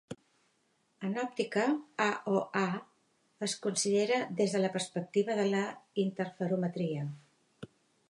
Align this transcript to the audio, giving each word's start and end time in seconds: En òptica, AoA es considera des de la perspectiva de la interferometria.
En 1.09 1.11
òptica, 1.23 1.65
AoA 2.05 2.65
es 3.49 3.55
considera 3.67 4.19
des 4.43 4.57
de 4.57 4.65
la 4.65 4.75
perspectiva 4.79 5.39
de 5.45 5.49
la 5.55 5.65
interferometria. 6.09 7.09